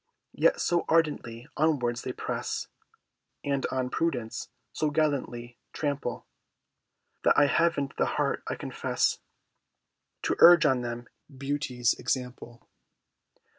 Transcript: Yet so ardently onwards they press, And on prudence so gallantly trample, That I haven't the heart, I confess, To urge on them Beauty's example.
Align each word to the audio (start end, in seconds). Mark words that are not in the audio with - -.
Yet 0.33 0.59
so 0.59 0.83
ardently 0.89 1.47
onwards 1.55 2.01
they 2.01 2.11
press, 2.11 2.65
And 3.43 3.67
on 3.67 3.91
prudence 3.91 4.49
so 4.73 4.89
gallantly 4.89 5.59
trample, 5.73 6.25
That 7.23 7.37
I 7.37 7.45
haven't 7.45 7.97
the 7.97 8.07
heart, 8.17 8.41
I 8.47 8.55
confess, 8.55 9.19
To 10.23 10.35
urge 10.39 10.65
on 10.65 10.81
them 10.81 11.05
Beauty's 11.29 11.93
example. 11.93 12.67